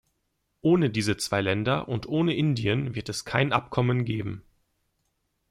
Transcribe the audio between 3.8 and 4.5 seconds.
geben.